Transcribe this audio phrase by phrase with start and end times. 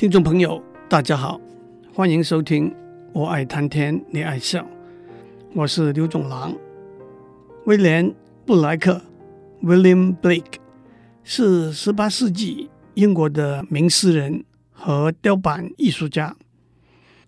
[0.00, 1.38] 听众朋友，大家好，
[1.92, 2.70] 欢迎收听
[3.12, 4.62] 《我爱谈天，你爱笑》，
[5.54, 6.56] 我是刘总郎。
[7.66, 8.08] 威廉·
[8.46, 9.02] 布莱克
[9.62, 10.54] （William Blake）
[11.22, 16.34] 是十八世纪英国的名诗人和雕版艺术家。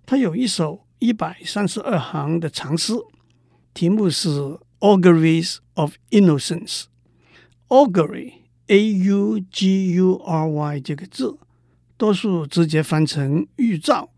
[0.07, 2.95] 他有一首一百三十二行的长诗，
[3.75, 4.31] 题目是
[4.81, 6.85] 《Auguries of Innocence》。
[7.69, 8.41] Augury，A-U-G-U-R-Y
[10.81, 11.37] 这个字。
[11.97, 14.11] 多数直接翻成“预兆”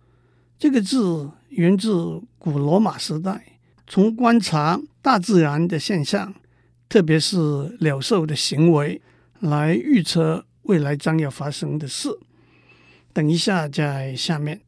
[0.59, 6.35] 这个字，源自古罗马时代，从观察大自然的现象，
[6.89, 9.03] 特别是鸟兽的行为，
[9.41, 12.09] 来预测未来将要发生的事。
[13.13, 14.61] 等一下，在下面，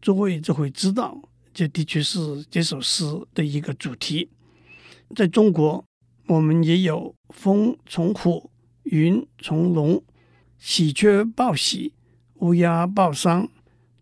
[0.00, 1.20] 诸位就会知道，
[1.54, 4.28] 这的确是这首诗的一个主题。
[5.16, 5.82] 在中国，
[6.26, 8.50] 我们也有“风从虎，
[8.84, 10.02] 云从龙，
[10.58, 11.94] 喜鹊报喜”。
[12.40, 13.48] 乌鸦报丧，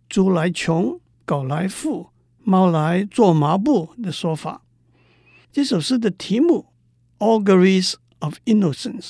[0.08, 2.08] 猪来穷，狗来富，
[2.42, 4.62] 猫来做抹布的说法。
[5.50, 6.66] 这首诗的题目
[7.24, 9.00] 《Auguries of Innocence》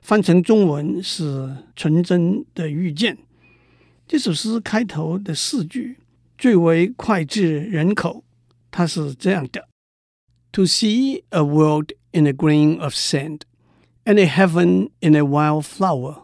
[0.00, 3.18] 翻成中文是“纯真的预见”。
[4.06, 5.98] 这首诗开头的四句
[6.38, 8.22] 最为脍炙人口，
[8.70, 9.68] 它是这样的
[10.52, 13.40] ：“To see a world in a grain of sand,
[14.04, 16.22] and a heaven in a wild flower,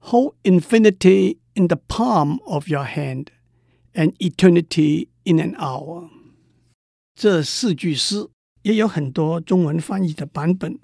[0.00, 3.26] hold infinity。” In the palm of your hand,
[3.92, 6.08] an eternity in an hour。
[7.14, 8.26] 这四句诗
[8.62, 10.78] 也有很多中文翻译的版本，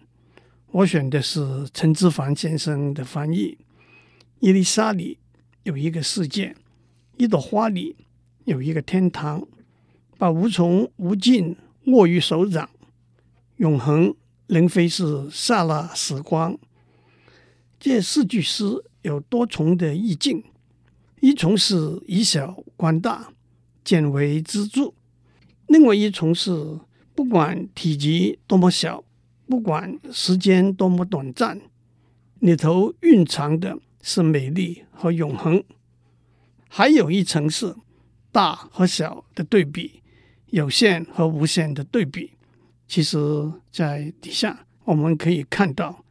[0.73, 3.57] 我选的是陈之藩先生的翻译。
[4.41, 5.17] 伊丽莎里
[5.63, 6.55] 有一个世界，
[7.17, 7.97] 一朵花里
[8.45, 9.49] 有一个天堂，
[10.19, 12.69] 把无穷无尽握于手掌，
[13.57, 14.15] 永恒
[14.49, 16.59] 仍非是刹那时光。
[17.81, 20.45] 这四句诗有多重的意境。
[21.21, 23.33] 一重是以小观大，
[23.85, 24.93] 见微知著；
[25.67, 26.79] 另外一重是
[27.15, 29.03] 不管体积多么小，
[29.47, 31.61] 不管时间多么短暂，
[32.41, 35.62] 里头蕴藏的是美丽和永恒。
[36.69, 37.75] 还有一层是
[38.31, 40.03] 大和小的对比，
[40.51, 42.33] 有限和无限的对比。
[42.87, 43.19] 其实，
[43.71, 46.05] 在底下我们可以看到，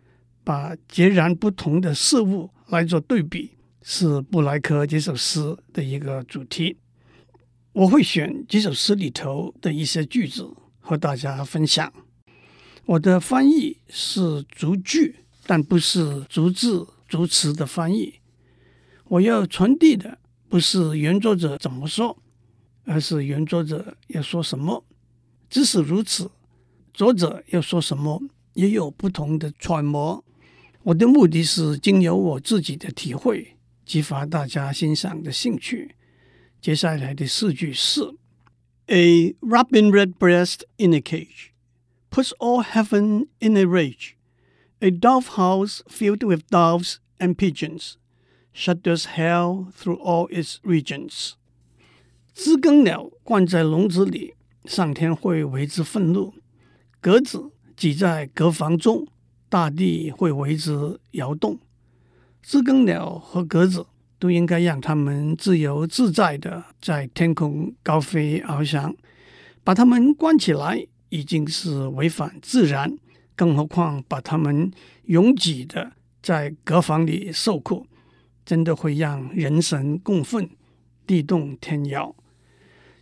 [0.44, 3.52] 把截然不同的事物来做对比。
[3.90, 6.76] 是布莱克这首诗的一个主题。
[7.72, 10.46] 我会选这首诗里头的一些句子
[10.82, 11.94] 和大家分享。
[12.86, 18.16] 我的翻译是逐句，但不是逐字逐词的翻译。
[19.06, 20.18] 我要传递的
[20.50, 22.22] 不是原作者怎么说，
[22.84, 24.84] 而是原作者要说什么。
[25.50, 26.30] 即使如此，
[26.94, 28.22] 作者要说什么
[28.52, 30.26] 也有不同的揣摩。
[30.84, 33.54] 我的目的是经由我自己的体会。
[33.87, 35.97] 激发大家欣赏的兴趣。
[36.61, 38.01] 接下来的四句是：
[38.87, 41.51] A robin redbreast in a cage
[42.11, 44.13] puts all heaven in a rage.
[44.81, 47.95] A dove house filled with doves and pigeons
[48.53, 51.33] shudders hell through all its regions.
[52.35, 56.33] 知更鸟关在笼子里，上天会为之愤怒；
[57.01, 59.07] 鸽子挤在鸽房中，
[59.49, 61.59] 大地会为之摇动。
[62.48, 63.86] 知更鸟和鸽子
[64.18, 68.96] 都应该让它们自由自在地在天空高飞翱翔，
[69.66, 72.98] 把它们关起来已经是违反自然，
[73.36, 74.72] 更何况把它们
[75.08, 75.92] 拥挤地
[76.24, 77.86] 在鸽房里受苦，
[78.46, 80.50] 真的会让人神共愤，
[81.06, 82.16] 地动天摇。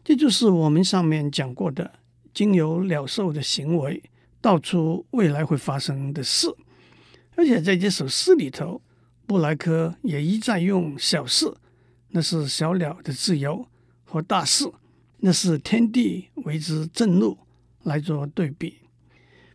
[0.04, 1.92] 这就是我们上面讲过的，
[2.34, 4.02] 经由鸟兽的行为，
[4.42, 6.48] 道出未来会发生的事，
[7.36, 8.82] 而且在这首诗里头。
[9.28, 11.52] 布莱克也一再用小事，
[12.10, 13.68] 那是小鸟的自由；
[14.04, 14.72] 和大事，
[15.18, 17.38] 那是天地为之震怒，
[17.84, 18.82] 来做对比。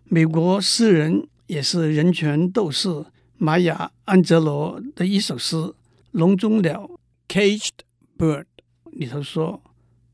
[0.05, 3.07] 美国诗人也是人权斗士
[3.39, 5.57] 玛雅·安哲罗的一首诗
[6.11, 6.91] 《笼中鸟》
[7.33, 7.71] （Caged
[8.19, 8.47] Bird）
[8.85, 9.63] 里头说：“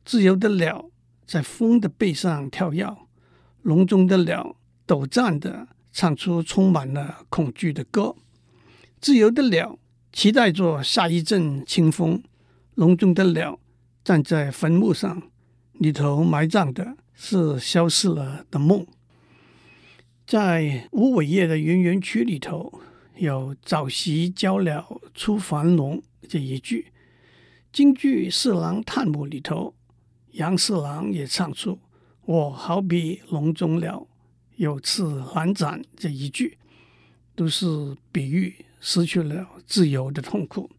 [0.04, 0.90] 自由的鸟
[1.26, 2.94] 在风的背上跳跃，
[3.62, 8.14] 笼中的鸟抖颤地唱出充满了恐惧的歌。”
[9.06, 9.78] 自由的鸟
[10.12, 12.20] 期待着下一阵清风，
[12.74, 13.60] 笼中的鸟
[14.02, 15.22] 站在坟墓上，
[15.74, 18.84] 里头埋葬的是消失了的梦。
[20.26, 22.80] 在无尾叶的圆圆曲里头，
[23.14, 26.90] 有早习交鸟出樊笼这一句。
[27.72, 29.72] 京剧四郎探母里头，
[30.32, 31.78] 杨四郎也唱出
[32.22, 34.04] 我好比笼中鸟，
[34.56, 36.58] 有翅难展这一句，
[37.36, 38.52] 都是比喻。
[38.79, 40.69] 失去了自由的痛苦。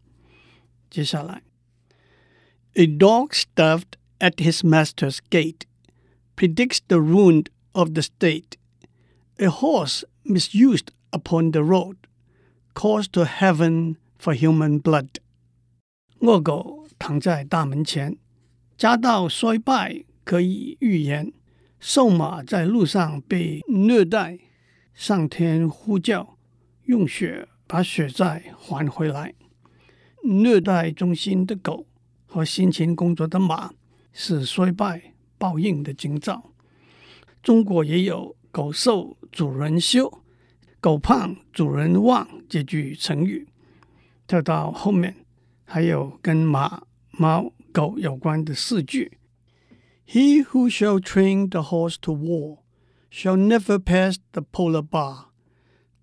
[0.89, 1.41] 接下来，
[2.73, 5.61] A dog stuffed at his master's gate
[6.35, 8.57] predicts the ruin of the state.
[9.37, 11.95] A horse misused upon the road
[12.73, 15.09] calls to heaven for human blood.
[16.19, 18.17] 恶狗躺在大门前，
[18.77, 21.33] 家道衰败可以预言。
[21.79, 24.39] 瘦马在路上被虐待，
[24.93, 26.37] 上天呼叫，
[26.85, 29.34] 用血 把血债还回来。
[30.24, 31.86] 虐待忠心的狗
[32.26, 33.72] 和辛勤工作的马
[34.12, 36.52] 是衰败报应的征兆。
[37.40, 40.22] 中国也有“狗瘦主人休，
[40.80, 43.46] 狗胖主人旺”这句成语。
[44.26, 45.14] 跳到后面
[45.64, 46.82] 还有跟马、
[47.12, 49.18] 猫、狗有关的四句
[50.06, 52.58] ：He who shall train the horse to war
[53.10, 55.26] shall never pass the polar bar.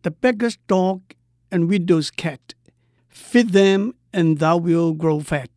[0.01, 1.01] The beggar's dog
[1.55, 2.53] and widow's cat
[3.07, 3.93] feed them.
[4.17, 5.49] And thou will grow fat。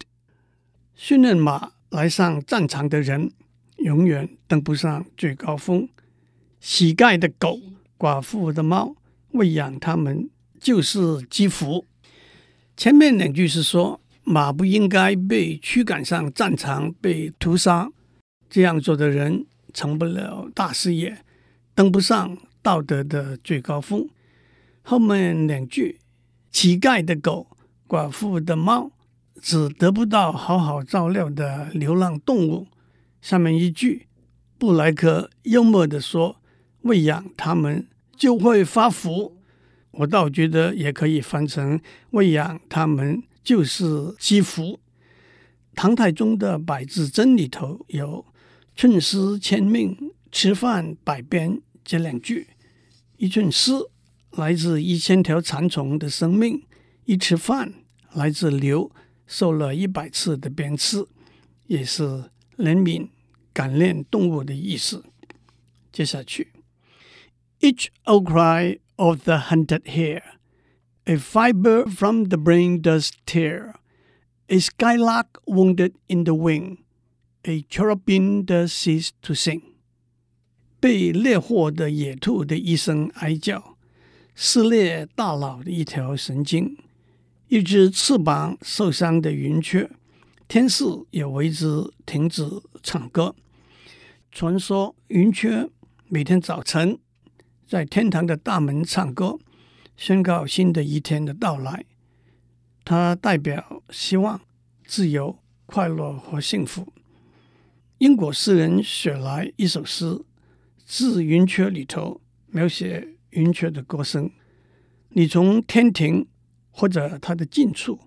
[0.97, 3.31] 训练马来上战场的人，
[3.77, 5.89] 永远登不上最高峰。
[6.59, 7.61] 乞丐的狗、
[7.97, 8.97] 寡妇的猫，
[9.31, 10.29] 喂养它们
[10.59, 11.87] 就是积福。
[12.77, 17.89] 前面两句是说，马不应该被驱赶上战场被屠杀，
[18.51, 21.19] 这样做的人成不了大事业，
[21.77, 24.09] 登不上道德的最高峰。
[24.91, 26.01] 后面两句，
[26.51, 27.49] 乞丐的狗。
[27.87, 28.91] 寡妇的猫
[29.43, 32.69] 只得不到好好照料的流浪动物。
[33.21, 34.09] 下面一句，
[34.57, 36.41] 布莱克幽默地说
[36.85, 37.87] ：“喂养它们
[38.17, 39.37] 就会发福。”
[39.93, 41.79] 我倒觉得也可以翻成
[42.13, 44.81] “喂养它们就是积福”。
[45.77, 48.25] 唐太宗的百字箴里头有
[48.75, 49.95] “寸丝千命，
[50.33, 52.49] 吃饭百边”这两句。
[53.19, 53.91] 一寸丝
[54.38, 56.64] 来自一千条蚕虫的生命。
[57.06, 57.74] 一吃饭
[58.14, 58.90] 来自牛
[59.28, 61.08] 受了一百次的鞭笞，
[61.68, 63.10] 也是怜悯
[63.52, 65.04] 感念动物的意思。
[65.92, 66.54] 接下去，
[67.60, 70.24] Each outcry of the hunted hare,
[71.04, 73.74] a fibre from the brain does tear.
[74.48, 76.80] A skylark wounded in the wing,
[77.44, 79.62] a cherubim does cease to sing.
[80.80, 83.77] 被猎获的野兔的一声哀叫，
[84.41, 86.79] 撕裂大脑的一条神经。
[87.49, 89.91] 一只翅膀受伤的云雀，
[90.47, 91.67] 天使也为之
[92.07, 92.49] 停止
[92.81, 93.35] 唱歌。
[94.31, 95.69] 传说云雀
[96.07, 97.01] 每天早晨
[97.67, 99.41] 在天堂的大门唱歌，
[99.97, 101.85] 宣告新的一天的到来。
[102.85, 104.41] 它代表希望、
[104.87, 105.37] 自由、
[105.67, 106.93] 快乐和幸福。
[107.99, 110.05] 英国诗人雪莱一首诗
[110.87, 114.31] 《致云雀》里头描写云雀的歌声。
[115.11, 116.27] 你从天庭。
[116.71, 117.99] 或者它的近处，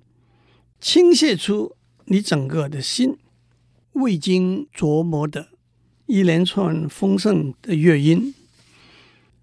[0.79, 1.75] 倾泻出
[2.05, 3.17] 你整个的心，
[3.91, 5.49] 未经琢磨的
[6.05, 8.33] 一连串丰盛的乐音，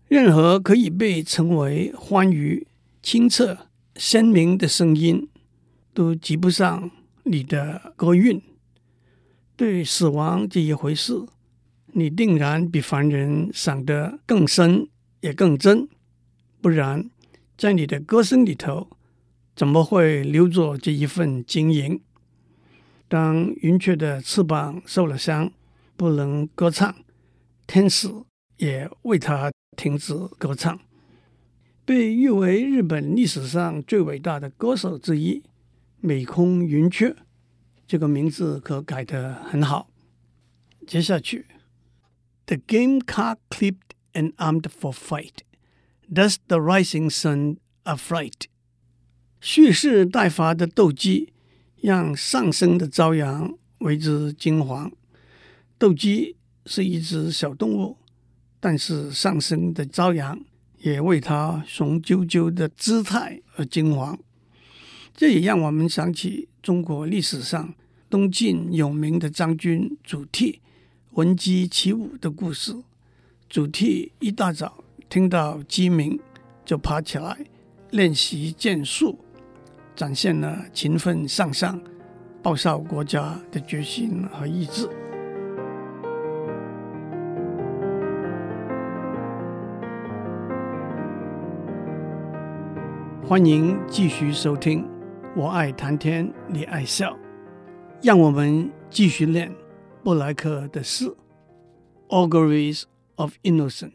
[0.06, 2.66] 任何可以被称为欢愉、
[3.02, 3.66] 清澈、
[3.96, 5.28] 鲜明的声音，
[5.92, 6.90] 都及不上
[7.24, 8.40] 你的歌韵。
[9.56, 11.26] 对死亡这一回事，
[11.92, 14.88] 你定然比凡人想得更深
[15.20, 15.88] 也更真，
[16.60, 17.10] 不然
[17.56, 18.88] 在你的歌声里头。
[19.56, 22.00] 怎么会留着这一份晶莹？
[23.08, 25.50] 当云雀的翅膀受了伤，
[25.96, 26.94] 不能歌唱，
[27.66, 28.08] 天使
[28.58, 30.78] 也为它停止歌唱。
[31.84, 35.42] 被誉为日本历史上最伟大的歌手之一，
[36.00, 37.16] 美空云雀，
[37.84, 39.90] 这个名字可改得很好。
[40.86, 41.46] 接下去
[42.46, 45.42] ，The gamecock clipped and armed for fight,
[46.12, 48.46] does the rising sun affright.
[49.40, 51.32] 蓄势待发的斗鸡，
[51.80, 54.90] 让上升的朝阳为之惊惶。
[55.78, 56.36] 斗鸡
[56.66, 57.96] 是一只小动物，
[58.58, 60.40] 但是上升的朝阳
[60.78, 64.18] 也为它雄赳赳的姿态而惊惶。
[65.14, 67.74] 这也让我们想起中国历史上
[68.10, 70.58] 东晋有名的将军祖逖
[71.12, 72.76] 闻鸡起舞的故事。
[73.50, 76.20] 祖逖一大早听到鸡鸣，
[76.66, 77.34] 就爬起来
[77.90, 79.18] 练习剑术。
[79.96, 81.80] 展现了勤奋向上、
[82.42, 84.86] 报效国家的决心和意志。
[93.26, 94.84] 欢迎继续收听
[95.34, 97.12] 《我爱谈天，你爱笑》，
[98.02, 99.50] 让我们继续练
[100.04, 101.06] 布莱克的诗
[102.08, 102.84] 《Auguries
[103.18, 103.90] of Innocence》，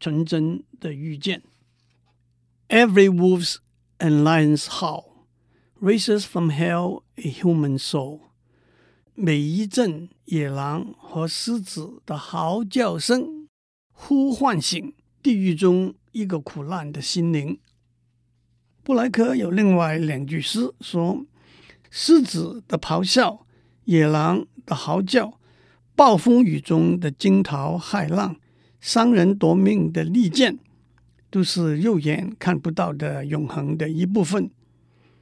[0.00, 1.42] 纯真的预见。
[2.68, 3.56] Every wolf's
[3.98, 5.26] and lion's howl
[5.80, 8.20] raises from hell a human soul.
[9.14, 13.48] 每一阵野狼和狮子的嚎叫声，
[13.90, 17.60] 呼唤醒地狱中一个苦难的心灵。
[18.82, 21.26] 布莱克有另外两句诗说
[21.90, 23.46] ：“狮子的咆哮，
[23.84, 25.38] 野狼的嚎叫，
[25.94, 28.36] 暴风雨中的惊涛骇浪，
[28.80, 30.58] 伤人夺命的利剑，
[31.30, 34.50] 都是肉眼看不到的永恒的一部分，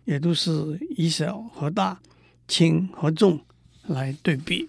[0.04, 2.00] 也都是以小和大，
[2.46, 3.40] 轻和重
[3.86, 4.68] 来对比。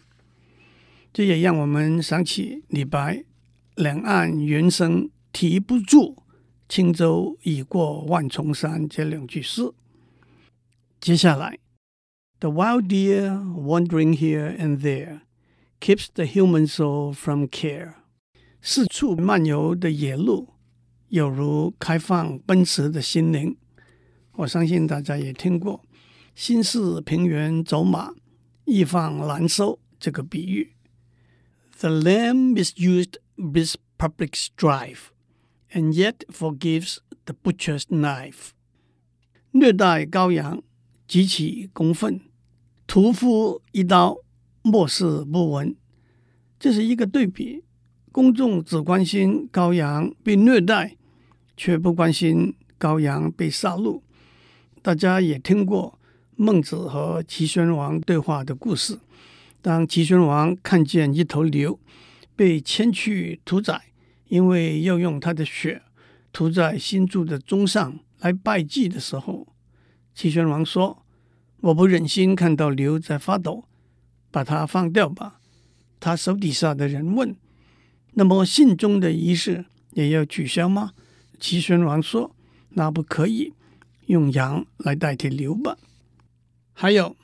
[1.13, 3.23] 这也让我们想起李白
[3.75, 6.17] ‘两岸猿声啼不住，
[6.67, 9.71] 轻舟已过万重山’这两句诗。
[10.99, 11.59] 接下来
[12.39, 15.21] ，‘The wild deer wandering here and there
[15.80, 17.94] keeps the human soul from care’，
[18.60, 20.54] 四处漫游的野鹿，
[21.08, 23.56] 有如开放奔驰的心灵。
[24.32, 25.80] 我相信大家也听过“
[26.34, 28.14] 心似平原走马，
[28.64, 30.74] 易放难收”这个比喻。
[31.78, 35.08] The lamb misused with public strife,
[35.72, 38.50] and yet forgives the butcher's knife。
[39.52, 40.62] 虐待羔羊，
[41.06, 42.20] 极其公愤，
[42.86, 44.18] 屠夫一刀，
[44.61, 45.75] 漠视不闻。
[46.59, 47.63] 这是一个对比：
[48.11, 50.95] 公众只关心羔羊被虐待，
[51.57, 54.01] 却不关心羔羊被杀戮。
[54.81, 55.99] 大家也听过
[56.35, 58.99] 孟子和齐宣王对话的故事。
[59.61, 61.79] 当齐宣王看见一头牛
[62.35, 63.79] 被牵去屠宰，
[64.27, 65.83] 因为要用他的血
[66.33, 69.47] 涂在新筑的钟上来拜祭的时候，
[70.15, 71.05] 齐宣王说
[71.61, 73.65] ：“我不忍心看到牛在发抖，
[74.30, 75.40] 把它放掉吧。”
[75.98, 77.36] 他手底下的人问：“
[78.14, 80.92] 那么信中的仪式也要取消吗？”
[81.40, 82.32] 齐宣王说：“
[82.70, 83.52] 那不可以。”
[84.06, 85.76] 用羊来代替牛吧。
[86.72, 87.16] 还有，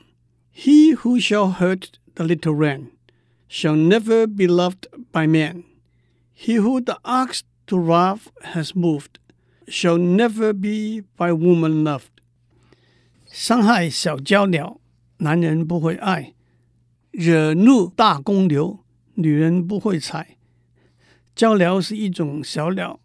[0.53, 2.87] He who shall hurt the little wren
[3.49, 5.63] shall never be loved by man.
[6.35, 9.15] He who the ox to wrath has moved
[9.65, 12.09] shall never be by woman loved.
[13.31, 14.81] 伤害小鷦鸟，
[15.17, 16.33] 男人不会爱；
[17.18, 18.78] 惹怒大公牛，
[19.14, 20.36] 女人不会采。
[21.34, 23.00] 鷦鷯是一种小鸟，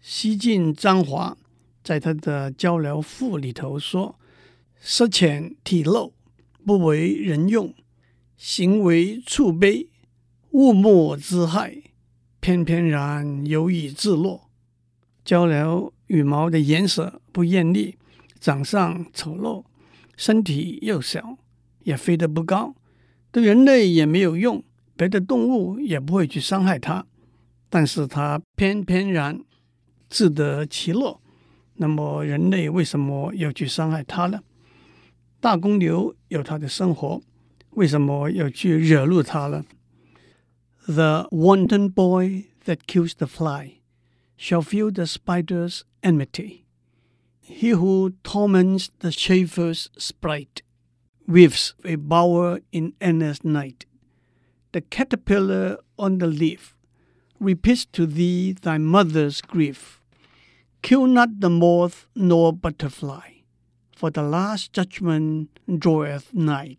[0.00, 1.36] 西晋张华。
[1.82, 4.20] 在他的《鷦鷯赋》里头说
[4.80, 6.14] ：“舌浅体露，
[6.64, 7.74] 不为人用；
[8.36, 9.88] 行为触卑，
[10.52, 11.76] 物莫之害。
[12.38, 14.48] 翩翩然，犹以自落。”
[15.26, 17.96] 鷦鷯羽毛的颜色不艳丽，
[18.38, 19.64] 长相丑陋，
[20.16, 21.36] 身体又小，
[21.82, 22.76] 也飞得不高，
[23.31, 24.63] 对人类也没有用，
[24.95, 27.05] 别的动物也不会去伤害它。
[27.69, 29.43] 但是它翩翩然，
[30.09, 31.19] 自得其乐。
[31.75, 34.41] 那么人类为什么要去伤害它呢？
[35.41, 37.21] 大公牛有它的生活，
[37.71, 39.65] 为什么要去惹怒它呢？
[40.87, 43.81] The wanton boy that kills the fly
[44.39, 46.61] shall feel the spider's enmity.
[47.41, 50.61] He who torments the chafers' sprite
[51.29, 53.85] weaves a bower in endless night.
[54.71, 56.75] The caterpillar on the leaf
[57.39, 60.01] repeats to thee thy mother's grief.
[60.81, 63.41] Kill not the moth nor butterfly,
[63.95, 66.77] for the last judgment draweth nigh.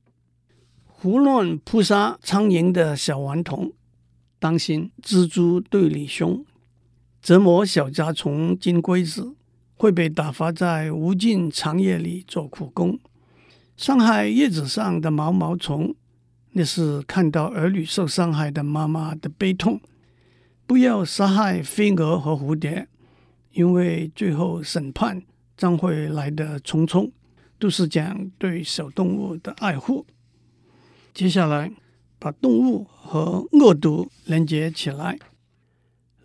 [0.84, 3.72] 胡乱扑杀苍蝇的小顽童，
[4.38, 6.44] 当心蜘蛛对你凶；
[7.20, 9.34] 折磨小甲虫、金龟子，
[9.74, 12.98] 会被打发在无尽长夜里做苦工；
[13.81, 15.95] 伤害叶子上的毛毛虫，
[16.51, 19.81] 那是看到儿女受伤害的妈妈的悲痛。
[20.67, 22.87] 不要杀害飞蛾和蝴蝶。
[23.53, 25.23] 因为最后审判
[25.57, 27.09] 将会来得匆匆，
[27.57, 30.05] 都是讲对小动物的爱护。
[31.11, 31.71] 接下来
[32.19, 35.17] 把动物和恶毒连接起来。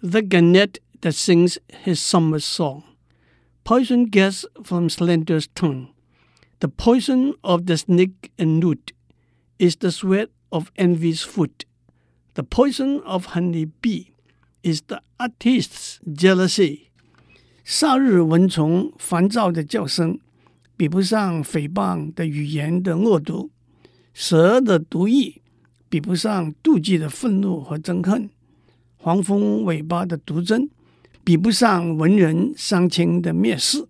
[0.02, 2.82] The gannet that sings his summer song,
[3.64, 5.95] poison gas from Slender's tongue.
[6.60, 8.92] The poison of the snake and newt
[9.58, 11.66] is the sweat of envy's foot.
[12.34, 14.14] The poison of honey bee
[14.62, 16.88] is the artist's jealousy.
[17.62, 20.18] 夏日蚊虫烦躁的叫声，
[20.76, 23.50] 比不上诽谤的语言的恶毒；
[24.14, 25.42] 蛇的毒液，
[25.88, 28.30] 比不上妒忌的愤怒和憎恨；
[28.96, 30.70] 黄蜂尾巴的毒针，
[31.22, 33.86] 比不上文人伤情的蔑视。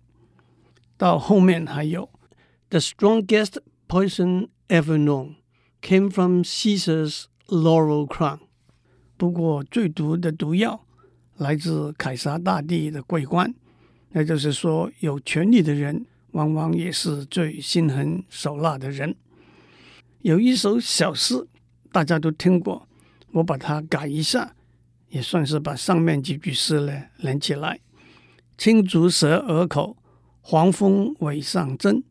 [0.97, 2.09] 到后面还有
[2.69, 3.57] ，The strongest
[3.87, 5.35] poison ever known
[5.81, 8.39] came from Caesar's laurel crown。
[9.15, 10.85] 不过最毒的毒药
[11.37, 13.55] 来自凯撒大帝的桂冠。
[14.11, 19.15] 那就是说，有权力的人往往也是最心狠手辣的人。
[20.21, 21.47] 有一首小诗，
[21.91, 22.87] 大家都听过，
[23.33, 24.55] 我把它改一下，
[25.09, 27.79] 也算是把上面几句诗呢连起来。
[28.57, 29.97] 青竹蛇儿口，
[30.41, 32.03] 黄蜂尾上针，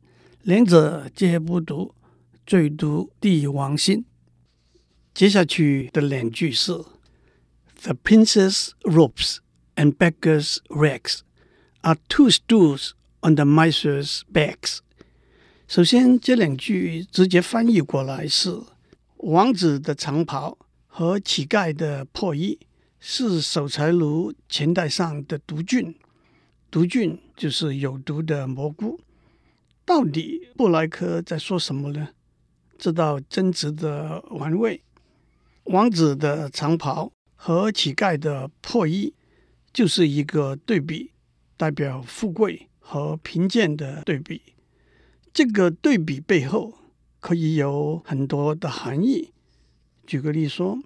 [0.47, 1.93] 两者皆不毒，
[2.47, 4.05] 最毒帝王心。
[5.13, 6.73] 接下去的两句是
[7.83, 9.39] ：The prince's robes
[9.75, 11.23] and beggar's rags
[11.81, 14.79] are two stools on the miser's backs。
[15.67, 18.63] 首先，这两句直接翻译过来是：
[19.17, 22.61] 王子的长袍和乞丐的破衣
[23.01, 25.93] 是守财奴钱袋上的毒菌。
[26.71, 29.01] 毒菌就是有毒的蘑菇。
[29.87, 32.09] 到底布莱克在说什么呢？
[32.77, 34.83] 这道真值得玩味。
[35.67, 39.15] 王子的长袍和乞丐的破衣
[39.73, 41.13] 就是一个对比，
[41.57, 44.43] 代表富贵和贫贱的对比。
[45.33, 46.75] 这个对比背后
[47.21, 49.33] 可以有很多的含义。
[50.05, 50.77] 举个例说，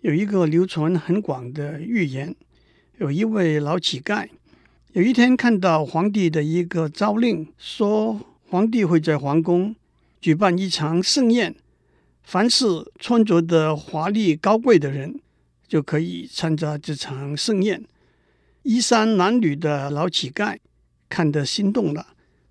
[0.00, 2.34] 有一个流传很广的寓言，
[2.96, 4.30] 有一位老乞丐。
[4.92, 8.20] 有一天，看到皇帝的一个诏令，说
[8.50, 9.76] 皇帝会在皇宫
[10.20, 11.54] 举办一场盛宴，
[12.24, 12.66] 凡是
[12.98, 15.20] 穿着的华丽高贵的人
[15.68, 17.84] 就可以参加这场盛宴。
[18.64, 20.58] 衣衫褴褛的老乞丐
[21.08, 22.08] 看得心动了，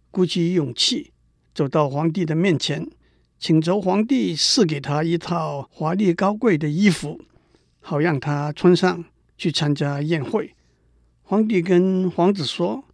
[0.09, 1.11] 鼓起勇气
[1.53, 2.89] 走到皇帝的面前，
[3.37, 7.19] 请求皇帝赐给他一套华丽高贵的衣服，
[7.81, 9.03] 好让他穿上
[9.37, 10.55] 去参加宴会。
[11.23, 12.85] 皇帝跟皇子说：“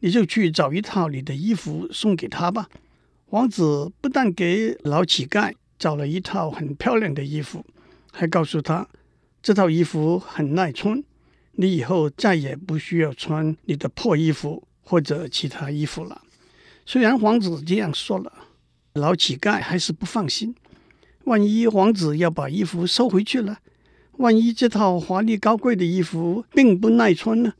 [0.00, 2.68] 你就去找一套你的衣服送给他吧。”
[3.30, 7.64] 王子不但给老乞丐找了一套很漂亮的衣服，
[8.10, 8.88] 还告诉他
[9.42, 11.04] 这套衣服很耐穿，
[11.52, 16.22] 你以后再也不需要穿你的破衣服或者其他衣服了。
[16.86, 18.32] 虽然王子这样说了，
[18.94, 20.54] 老乞丐还是不放心。
[21.24, 23.58] 万一王子要把衣服收回去了，
[24.12, 27.52] 万一这套华丽高贵的衣服并不耐穿呢？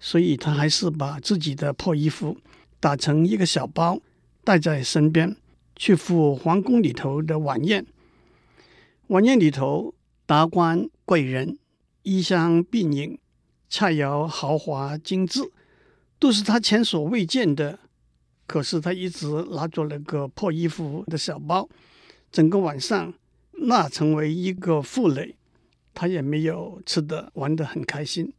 [0.00, 2.38] 所以他还是把自己的破衣服
[2.80, 4.00] 打成一个小包，
[4.42, 5.36] 带在身边
[5.76, 7.86] 去赴皇宫里头的晚宴。
[9.08, 11.58] 晚宴里头，达官贵人、
[12.02, 13.18] 衣香鬓影、
[13.68, 15.52] 菜肴豪华精致，
[16.18, 17.78] 都是他前所未见的。
[18.46, 21.68] 可是他一直拿着那个破衣服的小包，
[22.32, 23.12] 整个晚上
[23.52, 25.36] 那成为一个负累，
[25.92, 28.32] 他也没有吃的玩得很开心。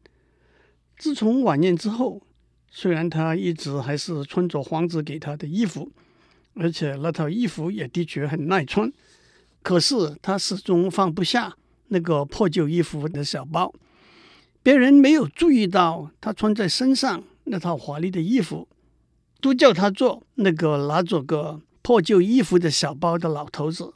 [1.02, 2.22] 自从晚宴之后，
[2.70, 5.92] 虽然他一直还是穿着皇子给他的衣服，
[6.54, 8.94] 而且那套衣服也的确很耐穿，
[9.64, 13.74] 可是他始终放不下那个破旧衣服的小包。
[14.62, 18.68] 别人没有注意到他穿在身上那套华丽的衣服，
[19.42, 23.96] 都叫他做那个拿着个破旧衣服的小包的老头子。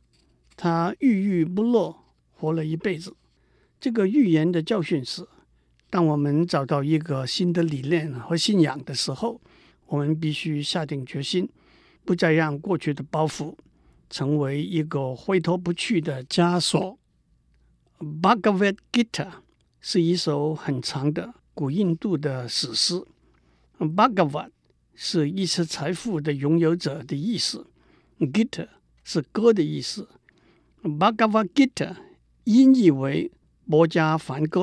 [0.58, 1.96] 他郁郁不乐，
[2.32, 3.16] 活了一辈子。
[3.80, 5.28] 这个寓言的教训是。
[5.96, 9.40] 当我们找到一个新的理念和信仰的时候，
[9.86, 11.48] 我们必须下定决心，
[12.04, 13.56] 不再让过去的包袱
[14.10, 17.00] 成为一个挥脱不去的枷锁。
[18.22, 19.08] 《Bhagavad Gita》
[19.80, 23.02] 是一首很长的古印度的史诗。
[23.80, 24.50] Bhagavat
[24.96, 27.68] 是一切财富的拥有者的意思
[28.20, 28.68] ，Gita
[29.06, 30.10] 是歌的意思。
[30.84, 31.96] Bhagavad Gita
[32.44, 33.30] 音译为
[33.64, 34.62] 《摩加梵歌》。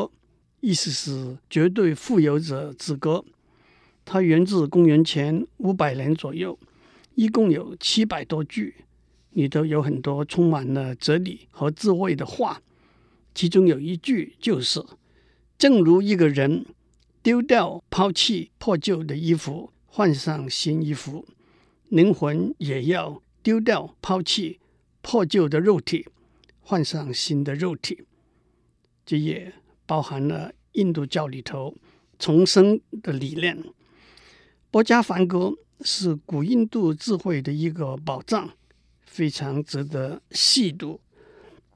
[0.62, 3.25] 意思是绝对富有者之歌，
[4.05, 6.57] 它源自公元前五百年左右，
[7.16, 8.77] 一共有七百多句，
[9.33, 12.62] 里头有很多充满了哲理和智慧的话。
[13.35, 14.81] 其中有一句就是
[15.59, 16.64] ：“正如一个人
[17.25, 21.27] 丢掉、抛弃破旧的衣服，换上新衣服，
[21.88, 24.61] 灵魂也要丢掉、抛弃
[25.01, 26.07] 破旧的肉体，
[26.61, 28.05] 换上新的肉体。”
[29.05, 29.53] 这也。
[29.92, 31.76] 包含了印度教里头
[32.18, 33.62] 重生的理念。
[34.70, 35.52] 薄伽梵歌
[35.83, 38.48] 是古印度智慧的一个宝藏，
[39.05, 40.98] 非常值得细读。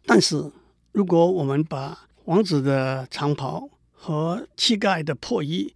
[0.06, 0.50] 但是，
[0.92, 5.74] 如果我们把王子的长袍和乞丐的破衣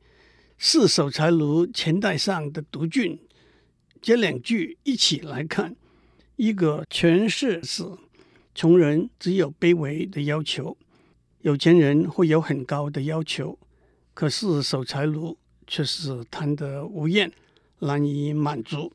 [0.56, 3.18] 是守财奴钱袋上的毒菌
[4.00, 5.76] 这两句一起来看，
[6.36, 7.84] 一个诠释是：
[8.54, 10.78] 穷人只有卑微的要求。
[11.42, 13.58] 有钱人会有很高的要求，
[14.12, 17.32] 可是守财奴却是贪得无厌，
[17.78, 18.92] 难以满足。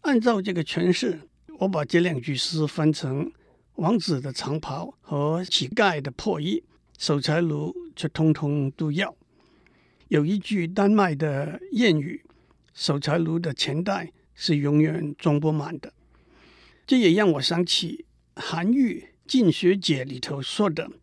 [0.00, 1.20] 按照这个诠释，
[1.60, 3.30] 我把这两句诗翻成：
[3.76, 6.64] 王子的长袍和乞丐的破衣，
[6.98, 9.14] 守财奴却通通都要。
[10.08, 12.24] 有一句丹麦的谚语：
[12.74, 15.92] 守财奴的钱袋是永远装不满的。
[16.84, 18.98] 这也让我想起韩愈
[19.30, 20.90] 《进学解》里头说的“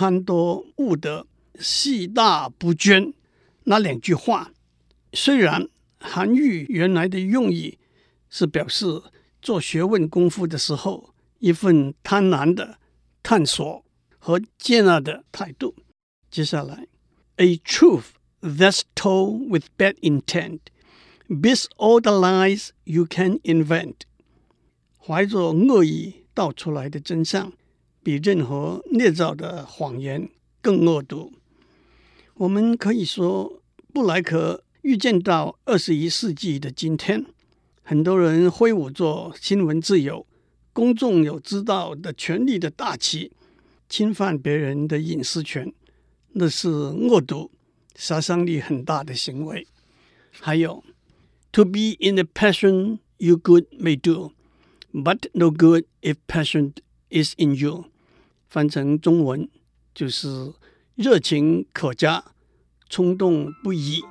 [0.00, 1.26] 贪多误得，
[1.58, 3.12] 细大不捐”
[3.64, 4.50] 那两句话。
[5.12, 7.78] 虽然韩愈原来的用意
[8.30, 9.02] 是表示
[9.42, 12.78] 做学问功夫的时候一份贪婪的
[13.22, 13.84] 探索
[14.18, 15.74] 和接纳的态度。
[16.30, 16.86] 接下来
[17.36, 20.60] ，A truth that's told with bad intent
[21.28, 23.96] beats all the lies you can invent。
[24.96, 27.52] 怀着恶意道出来的真相，
[28.02, 30.28] 比任何捏造的谎言
[30.60, 31.32] 更恶毒。
[32.34, 37.26] 我们可以说，布莱克预见到二十一世纪的今天，
[37.82, 40.26] 很多人挥舞着新闻自由、
[40.72, 43.32] 公众有知道的权利的大旗，
[43.88, 45.72] 侵犯别人的隐私权，
[46.32, 47.50] 那是恶毒、
[47.94, 49.66] 杀伤力很大的行为。
[50.30, 50.82] 还有
[51.52, 54.32] ，To be in a passion you good may do。
[54.92, 56.72] But no good if passion
[57.10, 57.89] is in you。
[58.50, 59.48] 翻成中文
[59.94, 60.52] 就是
[60.96, 62.24] 热情可嘉，
[62.88, 64.02] 冲动不已。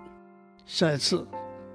[0.65, 1.27] 下一次，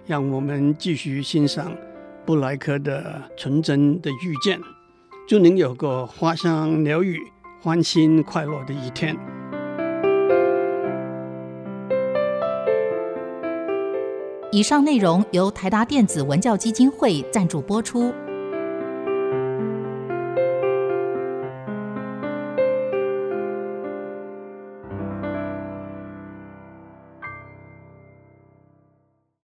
[0.07, 1.77] 让我们继续欣赏
[2.24, 4.59] 布莱克的纯真的遇见。
[5.29, 7.20] 祝您有个花香鸟语、
[7.61, 9.14] 欢欣快乐的一天。
[14.50, 18.14] 以上内容由台达电子文教基金会赞助播出。